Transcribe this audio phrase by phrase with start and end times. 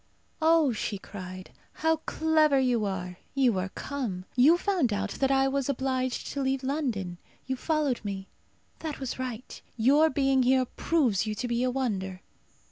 [0.41, 1.51] "Oh!" she cried.
[1.73, 3.19] "How clever you are!
[3.35, 4.25] You are come.
[4.35, 7.19] You found out that I was obliged to leave London.
[7.45, 8.27] You followed me.
[8.79, 9.61] That was right.
[9.77, 12.21] Your being here proves you to be a wonder."